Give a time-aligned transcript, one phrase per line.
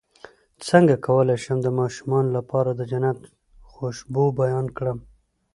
[0.67, 3.19] څنګه کولی شم د ماشومانو لپاره د جنت
[3.71, 4.97] خوشبو بیان کړم